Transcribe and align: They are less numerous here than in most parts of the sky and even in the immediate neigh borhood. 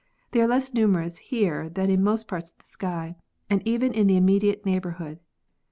They 0.31 0.41
are 0.41 0.47
less 0.47 0.73
numerous 0.73 1.19
here 1.19 1.69
than 1.69 1.91
in 1.91 2.03
most 2.03 2.27
parts 2.27 2.49
of 2.49 2.57
the 2.57 2.65
sky 2.65 3.17
and 3.51 3.61
even 3.67 3.93
in 3.93 4.07
the 4.07 4.17
immediate 4.17 4.65
neigh 4.65 4.79
borhood. 4.81 5.19